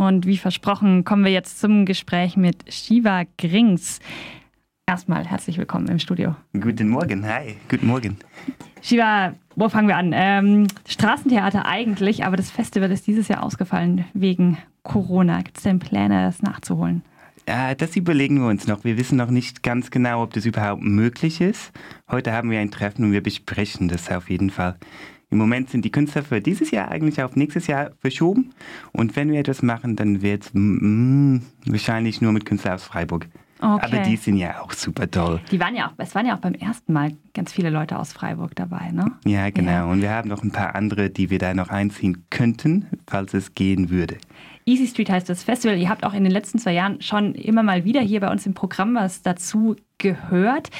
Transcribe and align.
Und 0.00 0.24
wie 0.24 0.38
versprochen, 0.38 1.04
kommen 1.04 1.26
wir 1.26 1.30
jetzt 1.30 1.60
zum 1.60 1.84
Gespräch 1.84 2.34
mit 2.34 2.72
Shiva 2.72 3.24
Grings. 3.36 4.00
Erstmal 4.86 5.26
herzlich 5.26 5.58
willkommen 5.58 5.88
im 5.88 5.98
Studio. 5.98 6.34
Guten 6.58 6.88
Morgen, 6.88 7.26
hi, 7.26 7.56
guten 7.68 7.86
Morgen. 7.86 8.16
Shiva, 8.80 9.34
wo 9.56 9.68
fangen 9.68 9.88
wir 9.88 9.98
an? 9.98 10.12
Ähm, 10.14 10.68
Straßentheater 10.88 11.66
eigentlich, 11.66 12.24
aber 12.24 12.38
das 12.38 12.50
Festival 12.50 12.90
ist 12.90 13.06
dieses 13.06 13.28
Jahr 13.28 13.42
ausgefallen 13.42 14.06
wegen 14.14 14.56
Corona. 14.84 15.42
Gibt 15.42 15.58
es 15.58 15.64
denn 15.64 15.80
Pläne, 15.80 16.24
das 16.24 16.40
nachzuholen? 16.40 17.02
Das 17.44 17.94
überlegen 17.94 18.40
wir 18.40 18.48
uns 18.48 18.66
noch. 18.66 18.84
Wir 18.84 18.96
wissen 18.96 19.18
noch 19.18 19.30
nicht 19.30 19.62
ganz 19.62 19.90
genau, 19.90 20.22
ob 20.22 20.32
das 20.32 20.46
überhaupt 20.46 20.82
möglich 20.82 21.42
ist. 21.42 21.72
Heute 22.10 22.32
haben 22.32 22.50
wir 22.50 22.60
ein 22.60 22.70
Treffen 22.70 23.04
und 23.04 23.12
wir 23.12 23.22
besprechen 23.22 23.88
das 23.88 24.10
auf 24.10 24.30
jeden 24.30 24.48
Fall. 24.48 24.76
Im 25.30 25.38
Moment 25.38 25.70
sind 25.70 25.84
die 25.84 25.92
Künstler 25.92 26.22
für 26.22 26.40
dieses 26.40 26.70
Jahr 26.72 26.90
eigentlich 26.90 27.22
auf 27.22 27.36
nächstes 27.36 27.68
Jahr 27.68 27.92
verschoben. 28.00 28.52
Und 28.92 29.14
wenn 29.16 29.30
wir 29.30 29.38
etwas 29.38 29.62
machen, 29.62 29.96
dann 29.96 30.22
wird 30.22 30.44
es 30.44 30.50
mm, 30.52 31.38
wahrscheinlich 31.66 32.20
nur 32.20 32.32
mit 32.32 32.44
Künstlern 32.44 32.74
aus 32.74 32.84
Freiburg. 32.84 33.28
Okay. 33.62 33.86
Aber 33.86 33.98
die 33.98 34.16
sind 34.16 34.38
ja 34.38 34.62
auch 34.62 34.72
super 34.72 35.10
toll. 35.10 35.40
Die 35.50 35.60
waren 35.60 35.76
ja 35.76 35.88
auch, 35.88 35.92
es 35.98 36.14
waren 36.14 36.26
ja 36.26 36.34
auch 36.34 36.40
beim 36.40 36.54
ersten 36.54 36.92
Mal 36.92 37.12
ganz 37.34 37.52
viele 37.52 37.68
Leute 37.68 37.98
aus 37.98 38.12
Freiburg 38.12 38.56
dabei, 38.56 38.90
ne? 38.90 39.12
Ja, 39.26 39.50
genau. 39.50 39.70
Ja. 39.70 39.84
Und 39.84 40.00
wir 40.00 40.10
haben 40.10 40.28
noch 40.28 40.42
ein 40.42 40.50
paar 40.50 40.74
andere, 40.74 41.10
die 41.10 41.28
wir 41.30 41.38
da 41.38 41.52
noch 41.52 41.68
einziehen 41.68 42.24
könnten, 42.30 42.86
falls 43.06 43.34
es 43.34 43.54
gehen 43.54 43.90
würde. 43.90 44.16
Easy 44.64 44.86
Street 44.86 45.10
heißt 45.10 45.28
das 45.28 45.42
Festival. 45.42 45.78
Ihr 45.78 45.90
habt 45.90 46.04
auch 46.04 46.14
in 46.14 46.24
den 46.24 46.32
letzten 46.32 46.58
zwei 46.58 46.72
Jahren 46.72 47.02
schon 47.02 47.34
immer 47.34 47.62
mal 47.62 47.84
wieder 47.84 48.00
hier 48.00 48.20
bei 48.20 48.30
uns 48.30 48.46
im 48.46 48.54
Programm 48.54 48.94
was 48.94 49.22
dazu 49.22 49.76
gehört. 49.98 50.70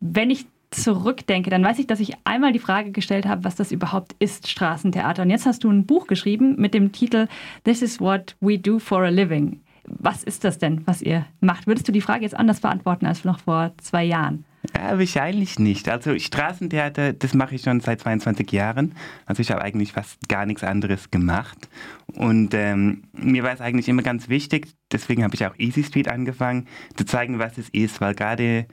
Wenn 0.00 0.30
ich 0.30 0.46
zurückdenke, 0.74 1.50
dann 1.50 1.64
weiß 1.64 1.78
ich, 1.78 1.86
dass 1.86 2.00
ich 2.00 2.12
einmal 2.24 2.52
die 2.52 2.58
Frage 2.58 2.92
gestellt 2.92 3.26
habe, 3.26 3.44
was 3.44 3.54
das 3.54 3.72
überhaupt 3.72 4.14
ist, 4.18 4.48
Straßentheater. 4.48 5.22
Und 5.22 5.30
jetzt 5.30 5.46
hast 5.46 5.64
du 5.64 5.70
ein 5.70 5.86
Buch 5.86 6.06
geschrieben 6.06 6.56
mit 6.58 6.74
dem 6.74 6.92
Titel 6.92 7.28
This 7.64 7.82
is 7.82 8.00
what 8.00 8.36
we 8.40 8.58
do 8.58 8.78
for 8.78 9.02
a 9.02 9.08
living. 9.08 9.60
Was 9.86 10.24
ist 10.24 10.44
das 10.44 10.58
denn, 10.58 10.86
was 10.86 11.02
ihr 11.02 11.26
macht? 11.40 11.66
Würdest 11.66 11.86
du 11.86 11.92
die 11.92 12.00
Frage 12.00 12.22
jetzt 12.22 12.36
anders 12.36 12.60
beantworten 12.60 13.06
als 13.06 13.24
noch 13.24 13.40
vor 13.40 13.72
zwei 13.78 14.04
Jahren? 14.04 14.44
Ja, 14.74 14.98
wahrscheinlich 14.98 15.58
nicht. 15.58 15.88
Also 15.88 16.18
Straßentheater, 16.18 17.12
das 17.12 17.34
mache 17.34 17.54
ich 17.54 17.62
schon 17.62 17.80
seit 17.80 18.00
22 18.00 18.50
Jahren. 18.50 18.94
Also 19.26 19.42
ich 19.42 19.50
habe 19.50 19.60
eigentlich 19.60 19.92
fast 19.92 20.26
gar 20.28 20.46
nichts 20.46 20.64
anderes 20.64 21.10
gemacht. 21.10 21.68
Und 22.14 22.54
ähm, 22.54 23.02
mir 23.12 23.42
war 23.42 23.52
es 23.52 23.60
eigentlich 23.60 23.88
immer 23.88 24.02
ganz 24.02 24.28
wichtig, 24.28 24.68
deswegen 24.90 25.22
habe 25.22 25.34
ich 25.34 25.44
auch 25.44 25.54
Easy 25.58 25.84
Street 25.84 26.08
angefangen, 26.08 26.66
zu 26.96 27.04
zeigen, 27.04 27.38
was 27.38 27.58
es 27.58 27.68
ist, 27.70 28.00
weil 28.00 28.14
gerade 28.14 28.66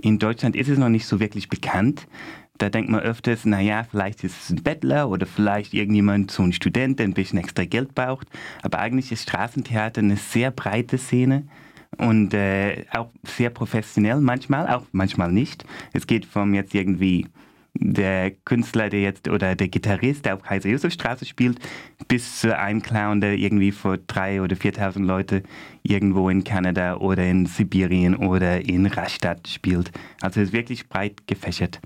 in 0.00 0.18
Deutschland 0.18 0.56
ist 0.56 0.68
es 0.68 0.78
noch 0.78 0.88
nicht 0.88 1.06
so 1.06 1.20
wirklich 1.20 1.48
bekannt. 1.48 2.06
Da 2.58 2.70
denkt 2.70 2.90
man 2.90 3.00
öfters, 3.00 3.44
naja, 3.44 3.84
vielleicht 3.88 4.24
ist 4.24 4.42
es 4.42 4.50
ein 4.50 4.62
Bettler 4.62 5.08
oder 5.08 5.26
vielleicht 5.26 5.74
irgendjemand, 5.74 6.30
so 6.30 6.42
ein 6.42 6.52
Student, 6.52 6.98
der 6.98 7.06
ein 7.06 7.14
bisschen 7.14 7.38
extra 7.38 7.64
Geld 7.64 7.94
braucht. 7.94 8.26
Aber 8.62 8.80
eigentlich 8.80 9.12
ist 9.12 9.22
Straßentheater 9.22 10.00
eine 10.00 10.16
sehr 10.16 10.50
breite 10.50 10.98
Szene 10.98 11.44
und 11.98 12.34
äh, 12.34 12.84
auch 12.92 13.10
sehr 13.24 13.50
professionell 13.50 14.20
manchmal, 14.20 14.68
auch 14.68 14.86
manchmal 14.92 15.32
nicht. 15.32 15.64
Es 15.92 16.06
geht 16.06 16.26
vom 16.26 16.52
jetzt 16.54 16.74
irgendwie 16.74 17.26
der 17.80 18.30
Künstler, 18.30 18.88
der 18.88 19.00
jetzt 19.00 19.28
oder 19.28 19.54
der 19.54 19.68
Gitarrist, 19.68 20.24
der 20.24 20.34
auf 20.34 20.42
Kaiser 20.42 20.68
Josef 20.68 20.92
Straße 20.92 21.24
spielt, 21.24 21.58
bis 22.08 22.40
zu 22.40 22.56
einem 22.56 22.82
Clown, 22.82 23.20
der 23.20 23.34
irgendwie 23.34 23.72
vor 23.72 23.98
drei 23.98 24.42
oder 24.42 24.56
4.000 24.56 25.04
Leute 25.04 25.42
irgendwo 25.82 26.28
in 26.28 26.44
Kanada 26.44 26.96
oder 26.96 27.24
in 27.24 27.46
Sibirien 27.46 28.16
oder 28.16 28.64
in 28.68 28.86
Rastatt 28.86 29.48
spielt. 29.48 29.90
Also 30.20 30.40
es 30.40 30.48
ist 30.48 30.52
wirklich 30.52 30.88
breit 30.88 31.26
gefächert. 31.26 31.80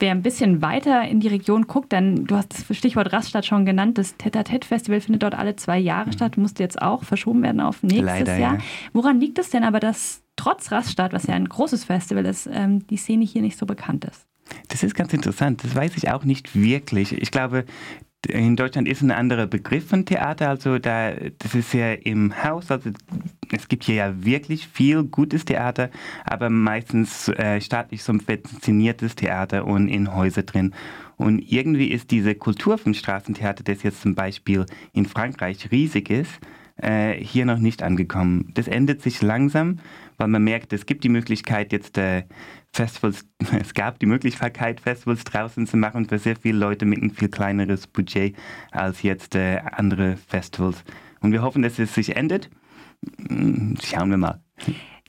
Wer 0.00 0.12
ein 0.12 0.22
bisschen 0.22 0.62
weiter 0.62 1.02
in 1.02 1.18
die 1.18 1.28
Region 1.28 1.66
guckt, 1.66 1.92
dann, 1.92 2.24
du 2.24 2.36
hast 2.36 2.54
das 2.54 2.76
Stichwort 2.76 3.12
Rastatt 3.12 3.46
schon 3.46 3.66
genannt, 3.66 3.98
das 3.98 4.16
Tete-a-Tete-Festival 4.16 5.00
findet 5.00 5.24
dort 5.24 5.34
alle 5.34 5.56
zwei 5.56 5.78
Jahre 5.78 6.06
mhm. 6.06 6.12
statt, 6.12 6.36
musste 6.36 6.62
jetzt 6.62 6.80
auch 6.80 7.02
verschoben 7.02 7.42
werden 7.42 7.60
auf 7.60 7.82
nächstes 7.82 8.04
Leider, 8.04 8.38
Jahr. 8.38 8.54
Ja. 8.54 8.62
Woran 8.92 9.18
liegt 9.18 9.38
es 9.38 9.50
denn 9.50 9.64
aber, 9.64 9.80
dass 9.80 10.22
trotz 10.36 10.70
Rastatt, 10.70 11.12
was 11.12 11.26
ja 11.26 11.34
ein 11.34 11.48
großes 11.48 11.84
Festival 11.84 12.24
ist, 12.26 12.48
ähm, 12.52 12.86
die 12.86 12.96
Szene 12.96 13.24
hier 13.24 13.42
nicht 13.42 13.58
so 13.58 13.66
bekannt 13.66 14.04
ist? 14.04 14.28
Das 14.68 14.82
ist 14.82 14.94
ganz 14.94 15.12
interessant. 15.12 15.64
Das 15.64 15.74
weiß 15.74 15.96
ich 15.96 16.10
auch 16.10 16.24
nicht 16.24 16.54
wirklich. 16.54 17.12
Ich 17.12 17.30
glaube, 17.30 17.64
in 18.26 18.56
Deutschland 18.56 18.88
ist 18.88 19.00
ein 19.02 19.10
anderer 19.10 19.46
Begriff 19.46 19.88
von 19.88 20.04
Theater, 20.04 20.48
also 20.48 20.78
da, 20.78 21.12
das 21.12 21.54
ist 21.54 21.72
ja 21.72 21.92
im 21.92 22.42
Haus, 22.42 22.70
also 22.70 22.90
es 23.52 23.68
gibt 23.68 23.84
hier 23.84 23.94
ja 23.94 24.24
wirklich 24.24 24.66
viel 24.66 25.04
gutes 25.04 25.44
Theater, 25.44 25.90
aber 26.24 26.50
meistens 26.50 27.28
äh, 27.28 27.60
staatlich 27.60 28.02
subventioniertes 28.02 29.14
Theater 29.14 29.66
und 29.66 29.88
in 29.88 30.14
Häuser 30.14 30.42
drin. 30.42 30.74
Und 31.16 31.40
irgendwie 31.40 31.88
ist 31.88 32.10
diese 32.10 32.34
Kultur 32.34 32.78
vom 32.78 32.94
Straßentheater, 32.94 33.64
das 33.64 33.82
jetzt 33.82 34.02
zum 34.02 34.14
Beispiel 34.14 34.66
in 34.92 35.06
Frankreich 35.06 35.70
riesig 35.70 36.10
ist, 36.10 36.32
äh, 36.82 37.14
hier 37.14 37.44
noch 37.44 37.58
nicht 37.58 37.82
angekommen. 37.82 38.50
Das 38.54 38.68
ändert 38.68 39.02
sich 39.02 39.22
langsam, 39.22 39.78
weil 40.16 40.28
man 40.28 40.44
merkt, 40.44 40.72
es 40.72 40.86
gibt 40.86 41.04
die 41.04 41.08
Möglichkeit 41.08 41.72
jetzt 41.72 41.98
äh, 41.98 42.24
Festivals, 42.72 43.26
es 43.60 43.74
gab 43.74 43.98
die 43.98 44.06
Möglichkeit, 44.06 44.80
Festivals 44.80 45.24
draußen 45.24 45.66
zu 45.66 45.76
machen 45.76 46.08
für 46.08 46.18
sehr 46.18 46.36
viele 46.36 46.58
Leute 46.58 46.86
mit 46.86 47.02
ein 47.02 47.10
viel 47.10 47.28
kleineres 47.28 47.86
Budget 47.86 48.36
als 48.70 49.02
jetzt 49.02 49.34
äh, 49.34 49.60
andere 49.72 50.16
Festivals. 50.16 50.84
Und 51.20 51.32
wir 51.32 51.42
hoffen, 51.42 51.62
dass 51.62 51.78
es 51.78 51.94
sich 51.94 52.16
ändert. 52.16 52.50
Hm, 53.28 53.76
schauen 53.82 54.10
wir 54.10 54.16
mal. 54.16 54.40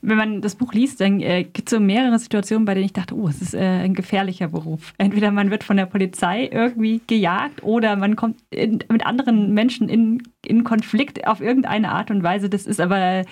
Wenn 0.01 0.17
man 0.17 0.41
das 0.41 0.55
Buch 0.55 0.73
liest, 0.73 1.01
dann 1.01 1.19
äh, 1.19 1.43
gibt 1.43 1.69
es 1.69 1.75
so 1.75 1.79
mehrere 1.79 2.17
Situationen, 2.19 2.65
bei 2.65 2.73
denen 2.73 2.85
ich 2.85 2.93
dachte, 2.93 3.15
oh, 3.15 3.27
es 3.27 3.41
ist 3.41 3.53
äh, 3.53 3.59
ein 3.59 3.93
gefährlicher 3.93 4.47
Beruf. 4.47 4.93
Entweder 4.97 5.31
man 5.31 5.51
wird 5.51 5.63
von 5.63 5.77
der 5.77 5.85
Polizei 5.85 6.49
irgendwie 6.51 7.01
gejagt 7.05 7.63
oder 7.63 7.95
man 7.95 8.15
kommt 8.15 8.39
in, 8.49 8.79
mit 8.89 9.05
anderen 9.05 9.53
Menschen 9.53 9.89
in, 9.89 10.23
in 10.45 10.63
Konflikt 10.63 11.27
auf 11.27 11.41
irgendeine 11.41 11.91
Art 11.91 12.11
und 12.11 12.23
Weise. 12.23 12.49
Das 12.49 12.65
ist 12.65 12.79
aber 12.79 13.23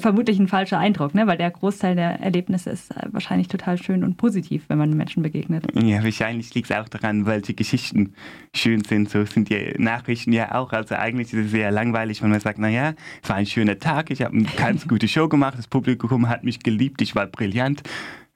vermutlich 0.00 0.38
ein 0.38 0.48
falscher 0.48 0.78
Eindruck, 0.78 1.14
ne? 1.14 1.26
weil 1.26 1.36
der 1.36 1.50
Großteil 1.50 1.94
der 1.94 2.20
Erlebnisse 2.20 2.70
ist 2.70 2.90
äh, 2.90 3.06
wahrscheinlich 3.10 3.48
total 3.48 3.78
schön 3.78 4.04
und 4.04 4.16
positiv, 4.16 4.64
wenn 4.68 4.78
man 4.78 4.90
Menschen 4.96 5.22
begegnet. 5.22 5.66
Ja, 5.74 6.02
wahrscheinlich 6.02 6.54
liegt 6.54 6.70
es 6.70 6.76
auch 6.76 6.88
daran, 6.88 7.26
welche 7.26 7.54
Geschichten 7.54 8.14
schön 8.54 8.84
sind. 8.84 9.10
So 9.10 9.24
sind 9.24 9.50
die 9.50 9.74
Nachrichten 9.78 10.32
ja 10.32 10.54
auch. 10.54 10.72
Also 10.72 10.94
eigentlich 10.94 11.32
ist 11.32 11.46
es 11.46 11.50
sehr 11.50 11.70
langweilig, 11.70 12.22
wenn 12.22 12.30
man 12.30 12.40
sagt, 12.40 12.58
naja, 12.58 12.94
es 13.22 13.28
war 13.28 13.36
ein 13.36 13.46
schöner 13.46 13.78
Tag, 13.78 14.10
ich 14.10 14.22
habe 14.22 14.34
eine 14.34 14.46
ganz 14.56 14.86
gute 14.88 15.08
Show 15.08 15.28
gemacht, 15.28 15.58
das 15.58 15.68
Publikum 15.68 16.28
hat 16.28 16.44
mich 16.44 16.60
geliebt, 16.60 17.02
ich 17.02 17.14
war 17.14 17.26
brillant. 17.26 17.82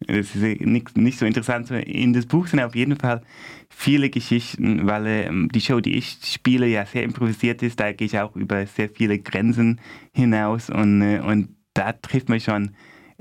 Das 0.06 0.34
ist 0.34 0.60
nicht, 0.60 0.96
nicht 0.96 1.18
so 1.18 1.26
interessant. 1.26 1.70
In 1.70 2.12
das 2.12 2.26
Buch 2.26 2.46
sind 2.46 2.60
auf 2.60 2.74
jeden 2.74 2.96
Fall 2.96 3.22
viele 3.68 4.08
Geschichten, 4.08 4.86
weil 4.86 5.06
äh, 5.06 5.48
die 5.52 5.60
Show, 5.60 5.80
die 5.80 5.96
ich 5.96 6.18
spiele, 6.24 6.66
ja 6.66 6.86
sehr 6.86 7.02
improvisiert 7.02 7.62
ist. 7.62 7.78
Da 7.78 7.92
gehe 7.92 8.06
ich 8.06 8.18
auch 8.18 8.34
über 8.34 8.66
sehr 8.66 8.88
viele 8.88 9.18
Grenzen 9.18 9.80
hinaus 10.12 10.70
und, 10.70 11.02
äh, 11.02 11.20
und 11.20 11.54
da 11.74 11.92
trifft 11.92 12.28
man 12.28 12.40
schon 12.40 12.70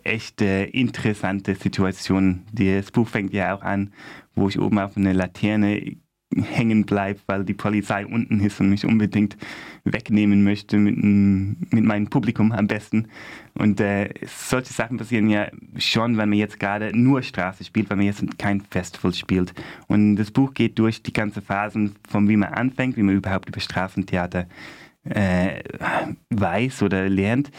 echt 0.03 0.41
äh, 0.41 0.65
interessante 0.65 1.55
Situationen. 1.55 2.45
Das 2.53 2.91
Buch 2.91 3.07
fängt 3.07 3.33
ja 3.33 3.55
auch 3.55 3.61
an, 3.61 3.93
wo 4.33 4.47
ich 4.47 4.59
oben 4.59 4.79
auf 4.79 4.95
eine 4.95 5.13
Laterne 5.13 5.97
hängen 6.43 6.85
bleibe, 6.85 7.19
weil 7.27 7.43
die 7.43 7.53
Polizei 7.53 8.05
unten 8.05 8.39
ist 8.39 8.59
und 8.59 8.69
mich 8.69 8.85
unbedingt 8.85 9.37
wegnehmen 9.83 10.43
möchte 10.43 10.77
mit, 10.77 10.97
mit 10.97 11.83
meinem 11.83 12.07
Publikum 12.07 12.51
am 12.51 12.67
besten. 12.67 13.07
Und 13.53 13.79
äh, 13.79 14.09
solche 14.25 14.73
Sachen 14.73 14.97
passieren 14.97 15.29
ja 15.29 15.47
schon, 15.77 16.17
wenn 16.17 16.29
man 16.29 16.37
jetzt 16.37 16.59
gerade 16.59 16.97
nur 16.97 17.21
Straße 17.21 17.63
spielt, 17.63 17.89
wenn 17.89 17.97
man 17.97 18.07
jetzt 18.07 18.23
kein 18.37 18.61
Festival 18.61 19.13
spielt. 19.13 19.53
Und 19.87 20.15
das 20.15 20.31
Buch 20.31 20.53
geht 20.53 20.79
durch 20.79 21.01
die 21.03 21.13
ganze 21.13 21.41
Phasen, 21.41 21.95
von 22.07 22.27
wie 22.29 22.37
man 22.37 22.53
anfängt, 22.53 22.97
wie 22.97 23.03
man 23.03 23.15
überhaupt 23.15 23.49
über 23.49 23.59
Straßentheater 23.59 24.47
äh, 25.03 25.61
weiß 26.29 26.83
oder 26.83 27.09
lernt 27.09 27.51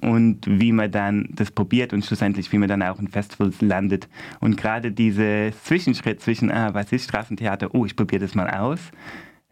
und 0.00 0.46
wie 0.46 0.72
man 0.72 0.90
dann 0.90 1.28
das 1.32 1.50
probiert 1.50 1.92
und 1.92 2.04
schlussendlich, 2.04 2.50
wie 2.52 2.58
man 2.58 2.68
dann 2.68 2.82
auch 2.82 2.98
in 2.98 3.08
Festivals 3.08 3.60
landet. 3.60 4.08
Und 4.40 4.56
gerade 4.56 4.90
dieser 4.90 5.52
Zwischenschritt 5.52 6.20
zwischen, 6.20 6.50
ah, 6.50 6.72
was 6.74 6.92
ist 6.92 7.04
Straßentheater, 7.04 7.74
oh, 7.74 7.84
ich 7.84 7.94
probiere 7.94 8.22
das 8.22 8.34
mal 8.34 8.48
aus, 8.48 8.90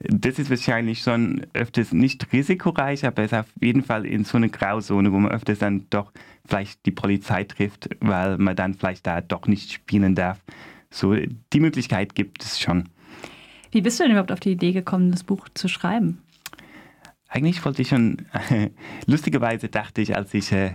das 0.03 0.39
ist 0.39 0.49
wahrscheinlich 0.49 1.01
schon 1.03 1.47
öfters 1.53 1.93
nicht 1.93 2.33
risikoreich, 2.33 3.05
aber 3.05 3.23
es 3.23 3.33
ist 3.33 3.39
auf 3.39 3.47
jeden 3.61 3.83
Fall 3.83 4.07
in 4.07 4.25
so 4.25 4.39
eine 4.39 4.49
Grauzone, 4.49 5.13
wo 5.13 5.19
man 5.19 5.31
öfters 5.31 5.59
dann 5.59 5.87
doch 5.91 6.13
vielleicht 6.47 6.87
die 6.87 6.91
Polizei 6.91 7.45
trifft, 7.45 7.91
weil 8.01 8.39
man 8.39 8.57
dann 8.57 8.75
vielleicht 8.75 9.07
da 9.07 9.21
doch 9.21 9.47
nicht 9.47 9.73
spielen 9.73 10.15
darf. 10.15 10.41
So, 10.91 11.15
die 11.15 11.61
Möglichkeit 11.61 12.15
gibt 12.15 12.43
es 12.43 12.59
schon. 12.59 12.89
Wie 13.73 13.83
bist 13.83 14.01
du 14.01 14.05
denn 14.05 14.13
überhaupt 14.13 14.33
auf 14.33 14.41
die 14.41 14.53
Idee 14.53 14.73
gekommen, 14.73 15.11
das 15.11 15.23
Buch 15.23 15.49
zu 15.55 15.69
schreiben? 15.69 16.23
Eigentlich 17.33 17.65
wollte 17.65 17.83
ich 17.83 17.89
schon, 17.89 18.17
lustigerweise 19.07 19.69
dachte 19.69 20.01
ich, 20.01 20.17
als 20.17 20.35
ich 20.35 20.51
äh, 20.51 20.73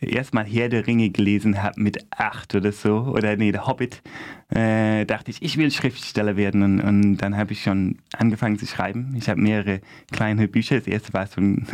erstmal 0.00 0.44
Herr 0.44 0.68
der 0.68 0.88
Ringe 0.88 1.08
gelesen 1.10 1.62
habe 1.62 1.80
mit 1.80 2.04
acht 2.10 2.56
oder 2.56 2.72
so, 2.72 3.02
oder 3.02 3.36
nee, 3.36 3.52
der 3.52 3.68
Hobbit, 3.68 4.02
äh, 4.48 5.06
dachte 5.06 5.30
ich, 5.30 5.40
ich 5.40 5.56
will 5.56 5.70
Schriftsteller 5.70 6.36
werden. 6.36 6.64
Und, 6.64 6.80
und 6.80 7.16
dann 7.18 7.36
habe 7.36 7.52
ich 7.52 7.62
schon 7.62 7.98
angefangen 8.16 8.58
zu 8.58 8.66
schreiben. 8.66 9.14
Ich 9.16 9.28
habe 9.28 9.40
mehrere 9.40 9.80
kleine 10.10 10.48
Bücher. 10.48 10.78
Das 10.78 10.88
erste 10.88 11.12
war 11.12 11.28
so 11.28 11.40
ein 11.40 11.64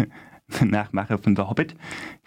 Nachmacher 0.60 1.18
von 1.18 1.36
The 1.36 1.42
Hobbit 1.42 1.74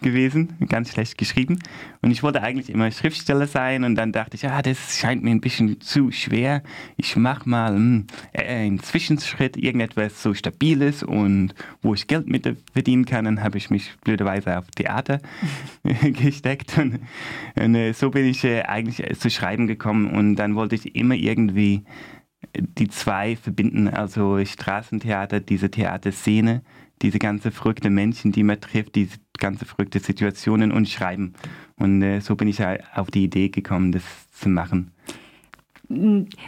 gewesen, 0.00 0.54
ganz 0.68 0.92
schlecht 0.92 1.18
geschrieben. 1.18 1.58
Und 2.02 2.10
ich 2.10 2.22
wollte 2.22 2.42
eigentlich 2.42 2.70
immer 2.70 2.90
Schriftsteller 2.90 3.46
sein 3.46 3.84
und 3.84 3.94
dann 3.94 4.12
dachte 4.12 4.36
ich, 4.36 4.48
ah, 4.48 4.60
das 4.60 4.98
scheint 4.98 5.22
mir 5.22 5.30
ein 5.30 5.40
bisschen 5.40 5.80
zu 5.80 6.10
schwer. 6.10 6.62
Ich 6.96 7.16
mache 7.16 7.48
mal 7.48 7.74
hm, 7.74 8.06
einen 8.34 8.80
Zwischenschritt, 8.80 9.56
irgendetwas 9.56 10.22
so 10.22 10.34
Stabiles 10.34 11.02
und 11.02 11.54
wo 11.82 11.94
ich 11.94 12.06
Geld 12.06 12.28
mit 12.28 12.56
verdienen 12.72 13.04
kann. 13.04 13.24
Dann 13.24 13.42
habe 13.42 13.58
ich 13.58 13.70
mich 13.70 13.96
blöderweise 14.02 14.58
auf 14.58 14.66
Theater 14.72 15.20
gesteckt 16.02 16.76
und, 16.78 17.00
und 17.54 17.74
äh, 17.74 17.92
so 17.92 18.10
bin 18.10 18.26
ich 18.26 18.44
äh, 18.44 18.62
eigentlich 18.62 19.18
zu 19.18 19.30
schreiben 19.30 19.66
gekommen 19.66 20.10
und 20.10 20.36
dann 20.36 20.54
wollte 20.54 20.74
ich 20.74 20.94
immer 20.96 21.14
irgendwie 21.14 21.84
die 22.56 22.88
zwei 22.88 23.36
verbinden, 23.36 23.88
also 23.88 24.44
Straßentheater, 24.44 25.40
diese 25.40 25.70
Theaterszene, 25.70 26.62
diese 27.02 27.18
ganze 27.18 27.50
verrückte 27.50 27.90
Menschen, 27.90 28.32
die 28.32 28.42
man 28.42 28.60
trifft, 28.60 28.94
diese 28.94 29.18
ganze 29.38 29.64
verrückte 29.64 30.00
Situationen 30.00 30.72
und 30.72 30.88
Schreiben. 30.88 31.34
Und 31.76 32.02
äh, 32.02 32.20
so 32.20 32.34
bin 32.36 32.48
ich 32.48 32.60
auf 32.94 33.10
die 33.10 33.24
Idee 33.24 33.48
gekommen, 33.48 33.92
das 33.92 34.02
zu 34.32 34.48
machen. 34.48 34.92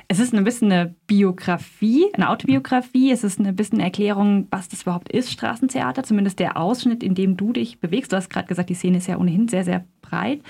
Es 0.09 0.19
ist 0.19 0.35
ein 0.35 0.45
bisschen 0.45 0.71
eine 0.71 0.95
Biografie, 1.07 2.05
eine 2.13 2.29
Autobiografie. 2.29 3.11
Es 3.11 3.25
ist 3.25 3.41
ein 3.41 3.57
bisschen 3.57 3.81
Erklärung, 3.81 4.49
was 4.51 4.69
das 4.69 4.83
überhaupt 4.83 5.11
ist, 5.11 5.33
Straßentheater. 5.33 6.03
Zumindest 6.03 6.41
der 6.41 6.59
Ausschnitt, 6.59 7.03
in 7.03 7.15
dem 7.15 7.39
du 7.39 7.55
dich 7.55 7.81
bewegst. 7.81 8.13
Du 8.13 8.17
hast 8.17 8.29
gerade 8.29 8.49
gesagt, 8.49 8.69
die 8.69 8.75
Szene 8.75 8.99
ist 8.99 9.07
ja 9.07 9.17
ohnehin 9.17 9.49
sehr, 9.49 9.65
sehr 9.65 9.87
breit. 10.03 10.43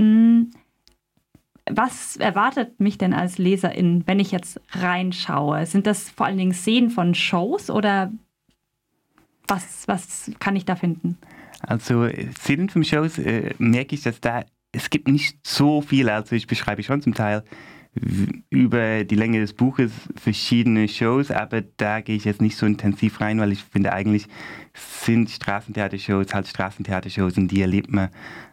Hm, 0.00 0.50
was 1.70 2.16
erwartet 2.16 2.78
mich 2.80 2.98
denn 2.98 3.14
als 3.14 3.38
Leserin, 3.38 4.02
wenn 4.06 4.20
ich 4.20 4.30
jetzt 4.30 4.60
reinschaue? 4.72 5.66
Sind 5.66 5.86
das 5.86 6.10
vor 6.10 6.26
allen 6.26 6.38
Dingen 6.38 6.52
Szenen 6.52 6.90
von 6.90 7.14
Shows 7.14 7.70
oder 7.70 8.12
was, 9.46 9.86
was 9.86 10.30
kann 10.40 10.56
ich 10.56 10.64
da 10.64 10.76
finden? 10.76 11.18
Also 11.60 12.08
Szenen 12.36 12.68
von 12.68 12.84
Shows 12.84 13.18
äh, 13.18 13.54
merke 13.58 13.94
ich, 13.94 14.02
dass 14.02 14.20
da, 14.20 14.44
es 14.72 14.90
gibt 14.90 15.08
nicht 15.08 15.38
so 15.46 15.80
viel, 15.80 16.08
also 16.08 16.34
ich 16.34 16.46
beschreibe 16.46 16.82
schon 16.82 17.00
zum 17.00 17.14
Teil 17.14 17.44
über 18.50 19.04
die 19.04 19.14
Länge 19.14 19.38
des 19.38 19.52
Buches 19.52 19.92
verschiedene 20.16 20.88
Shows, 20.88 21.30
aber 21.30 21.62
da 21.76 22.00
gehe 22.00 22.16
ich 22.16 22.24
jetzt 22.24 22.42
nicht 22.42 22.56
so 22.56 22.66
intensiv 22.66 23.20
rein, 23.20 23.38
weil 23.38 23.52
ich 23.52 23.62
finde 23.62 23.92
eigentlich 23.92 24.26
sind 24.74 25.30
Straßentheatershows 25.30 26.34
halt 26.34 26.48
Straßentheatershows 26.48 27.38
und 27.38 27.48
die 27.48 27.60
erlebt 27.60 27.92
man 27.92 28.08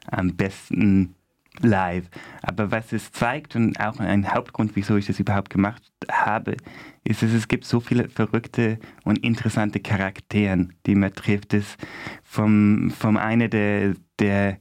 am 0.06 0.36
besten 0.36 1.16
live. 1.60 2.10
Aber 2.42 2.72
was 2.72 2.94
es 2.94 3.12
zeigt 3.12 3.56
und 3.56 3.80
auch 3.80 4.00
ein 4.00 4.34
Hauptgrund, 4.34 4.72
wieso 4.76 4.96
ich 4.96 5.06
das 5.06 5.20
überhaupt 5.20 5.50
gemacht 5.50 5.84
habe, 6.10 6.56
ist, 7.04 7.24
dass 7.24 7.32
es 7.32 7.48
gibt 7.48 7.66
so 7.66 7.80
viele 7.80 8.10
verrückte 8.10 8.80
und 9.04 9.20
interessante 9.20 9.80
Charakteren, 9.80 10.74
die 10.86 10.96
man 10.96 11.14
trifft. 11.14 11.54
Das 11.54 11.78
vom, 12.24 12.92
vom 12.92 13.18
einen, 13.18 13.50
der, 13.50 13.96
der 14.20 14.58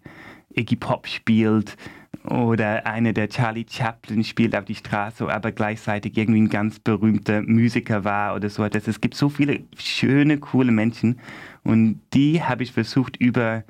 Iggy 0.54 0.76
Pop 0.76 1.06
spielt 1.06 1.76
oder 2.24 2.86
einer, 2.86 3.12
der 3.12 3.28
Charlie 3.28 3.66
Chaplin 3.68 4.24
spielt 4.24 4.54
auf 4.54 4.64
die 4.64 4.74
Straße, 4.74 5.26
aber 5.28 5.52
gleichzeitig 5.52 6.16
irgendwie 6.16 6.42
ein 6.42 6.50
ganz 6.50 6.78
berühmter 6.78 7.42
Musiker 7.42 8.04
war 8.04 8.34
oder 8.34 8.50
so. 8.50 8.64
Es 8.64 9.00
gibt 9.00 9.14
so 9.14 9.28
viele 9.28 9.60
schöne, 9.78 10.38
coole 10.38 10.72
Menschen 10.72 11.20
und 11.62 12.00
die 12.12 12.42
habe 12.42 12.62
ich 12.62 12.72
versucht 12.72 13.16
über 13.16 13.64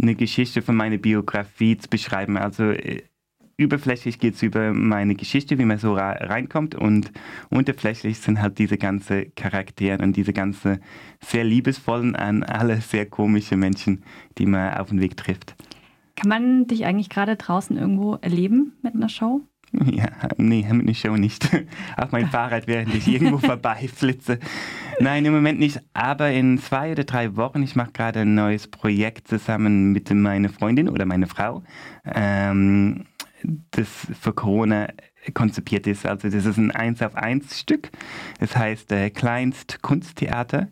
eine 0.00 0.14
Geschichte 0.14 0.62
von 0.62 0.76
meiner 0.76 0.98
Biografie 0.98 1.76
zu 1.76 1.88
beschreiben. 1.88 2.36
Also 2.36 2.64
äh, 2.64 3.02
überflächlich 3.56 4.18
geht 4.18 4.34
es 4.34 4.42
über 4.42 4.72
meine 4.72 5.14
Geschichte, 5.14 5.58
wie 5.58 5.64
man 5.64 5.78
so 5.78 5.94
reinkommt 5.94 6.74
und 6.74 7.12
unterflächlich 7.50 8.18
sind 8.18 8.40
halt 8.40 8.58
diese 8.58 8.76
ganzen 8.76 9.34
Charaktere 9.34 10.02
und 10.02 10.16
diese 10.16 10.32
ganzen 10.32 10.80
sehr 11.20 11.44
liebesvollen, 11.44 12.16
an 12.16 12.42
alle 12.42 12.80
sehr 12.80 13.06
komische 13.06 13.56
Menschen, 13.56 14.02
die 14.38 14.46
man 14.46 14.74
auf 14.74 14.88
dem 14.88 15.00
Weg 15.00 15.16
trifft. 15.16 15.54
Kann 16.16 16.28
man 16.28 16.66
dich 16.66 16.86
eigentlich 16.86 17.10
gerade 17.10 17.36
draußen 17.36 17.76
irgendwo 17.76 18.14
erleben 18.14 18.72
mit 18.82 18.94
einer 18.94 19.08
Show? 19.08 19.42
Ja, 19.72 20.08
nee, 20.36 20.64
einer 20.64 20.94
Show 20.94 21.16
nicht. 21.16 21.48
Auf 21.96 22.10
mein 22.12 22.28
Fahrrad, 22.28 22.66
während 22.66 22.94
ich 22.94 23.08
irgendwo 23.08 23.38
vorbeiflitze. 23.46 24.38
Nein, 25.00 25.24
im 25.24 25.34
Moment 25.34 25.58
nicht. 25.58 25.80
Aber 25.92 26.30
in 26.30 26.58
zwei 26.58 26.92
oder 26.92 27.04
drei 27.04 27.36
Wochen, 27.36 27.62
ich 27.62 27.76
mache 27.76 27.92
gerade 27.92 28.20
ein 28.20 28.34
neues 28.34 28.68
Projekt 28.68 29.28
zusammen 29.28 29.92
mit 29.92 30.10
meiner 30.10 30.48
Freundin 30.48 30.88
oder 30.88 31.04
meiner 31.04 31.26
Frau, 31.26 31.62
ähm, 32.04 33.04
das 33.72 33.88
für 34.20 34.32
Corona 34.32 34.88
konzipiert 35.34 35.86
ist. 35.86 36.06
Also 36.06 36.28
das 36.28 36.46
ist 36.46 36.56
ein 36.56 36.70
Eins 36.70 37.02
auf 37.02 37.16
eins 37.16 37.58
Stück. 37.58 37.90
Das 38.38 38.56
heißt 38.56 38.92
äh, 38.92 39.10
Kleinst 39.10 39.82
Kunsttheater. 39.82 40.68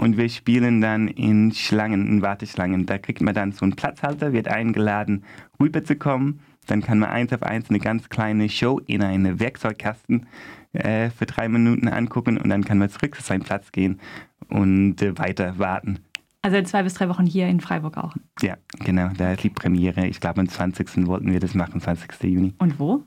Und 0.00 0.16
wir 0.16 0.28
spielen 0.28 0.80
dann 0.80 1.08
in 1.08 1.52
Schlangen, 1.52 2.06
in 2.06 2.22
Warteschlangen. 2.22 2.86
Da 2.86 2.98
kriegt 2.98 3.20
man 3.20 3.34
dann 3.34 3.50
so 3.50 3.64
einen 3.64 3.74
Platzhalter, 3.74 4.32
wird 4.32 4.46
eingeladen, 4.46 5.24
rüberzukommen 5.60 6.40
dann 6.70 6.82
kann 6.82 6.98
man 6.98 7.10
eins 7.10 7.32
auf 7.32 7.42
eins 7.42 7.70
eine 7.70 7.80
ganz 7.80 8.08
kleine 8.08 8.48
Show 8.48 8.80
in 8.86 9.02
einen 9.02 9.40
Werkzeugkasten 9.40 10.26
äh, 10.72 11.10
für 11.10 11.26
drei 11.26 11.48
Minuten 11.48 11.88
angucken 11.88 12.38
und 12.38 12.48
dann 12.50 12.64
kann 12.64 12.78
man 12.78 12.90
zurück 12.90 13.14
zu 13.14 13.22
seinem 13.22 13.42
Platz 13.42 13.72
gehen 13.72 14.00
und 14.48 15.02
äh, 15.02 15.18
weiter 15.18 15.58
warten. 15.58 15.98
Also 16.42 16.56
in 16.56 16.66
zwei 16.66 16.82
bis 16.82 16.94
drei 16.94 17.08
Wochen 17.08 17.26
hier 17.26 17.48
in 17.48 17.60
Freiburg 17.60 17.96
auch. 17.96 18.14
Ja, 18.40 18.56
genau. 18.84 19.08
Da 19.16 19.32
ist 19.32 19.42
die 19.42 19.50
Premiere. 19.50 20.06
Ich 20.06 20.20
glaube, 20.20 20.40
am 20.40 20.48
20. 20.48 21.06
wollten 21.06 21.32
wir 21.32 21.40
das 21.40 21.54
machen, 21.54 21.80
20. 21.80 22.22
Juni. 22.22 22.54
Und 22.58 22.78
wo? 22.78 23.02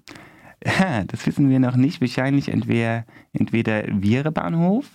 Ja, 0.63 1.03
das 1.05 1.25
wissen 1.25 1.49
wir 1.49 1.59
noch 1.59 1.75
nicht. 1.75 2.01
Wahrscheinlich 2.01 2.49
entweder, 2.49 3.05
entweder 3.33 3.83
Viere 4.01 4.31
Bahnhof, 4.31 4.85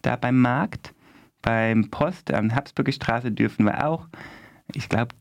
da 0.00 0.16
beim 0.16 0.40
Markt, 0.40 0.94
beim 1.42 1.90
Post 1.90 2.32
am 2.32 2.54
Habsburger 2.54 2.92
Straße 2.92 3.30
dürfen 3.30 3.66
wir 3.66 3.86
auch. 3.86 4.08
Ich 4.74 4.88
glaube, 4.88 5.14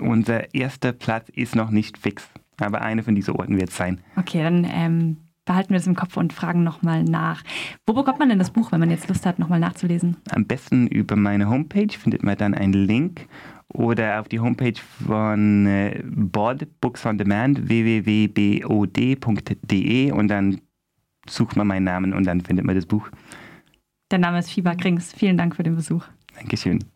unser 0.00 0.54
erster 0.54 0.92
Platz 0.92 1.28
ist 1.30 1.56
noch 1.56 1.70
nicht 1.70 1.98
fix, 1.98 2.28
aber 2.58 2.82
eine 2.82 3.02
von 3.02 3.14
diesen 3.14 3.34
Orten 3.36 3.56
wird 3.58 3.70
es 3.70 3.76
sein. 3.76 4.00
Okay, 4.16 4.42
dann 4.42 4.66
ähm, 4.70 5.16
behalten 5.44 5.70
wir 5.70 5.78
das 5.78 5.86
im 5.86 5.96
Kopf 5.96 6.16
und 6.16 6.32
fragen 6.32 6.62
nochmal 6.62 7.04
nach. 7.04 7.42
Wo 7.86 7.94
bekommt 7.94 8.18
man 8.18 8.28
denn 8.28 8.38
das 8.38 8.50
Buch, 8.50 8.72
wenn 8.72 8.80
man 8.80 8.90
jetzt 8.90 9.08
Lust 9.08 9.24
hat, 9.26 9.38
nochmal 9.38 9.60
nachzulesen? 9.60 10.16
Am 10.30 10.46
besten 10.46 10.86
über 10.86 11.16
meine 11.16 11.48
Homepage 11.48 11.88
findet 11.90 12.22
man 12.22 12.36
dann 12.36 12.54
einen 12.54 12.72
Link 12.74 13.26
oder 13.68 14.20
auf 14.20 14.28
die 14.28 14.40
Homepage 14.40 14.78
von 15.04 15.66
äh, 15.66 16.02
BOD, 16.04 16.80
Books 16.80 17.06
on 17.06 17.18
Demand, 17.18 17.68
www.bod.de 17.68 18.62
und 20.12 20.28
dann 20.28 20.60
sucht 21.28 21.56
man 21.56 21.66
meinen 21.66 21.84
Namen 21.84 22.12
und 22.12 22.26
dann 22.26 22.42
findet 22.42 22.66
man 22.66 22.74
das 22.74 22.86
Buch. 22.86 23.08
Der 24.10 24.18
Name 24.18 24.40
ist 24.40 24.50
Fieber 24.50 24.74
Krings. 24.76 25.12
Vielen 25.14 25.38
Dank 25.38 25.56
für 25.56 25.62
den 25.62 25.74
Besuch. 25.74 26.04
Dankeschön. 26.36 26.84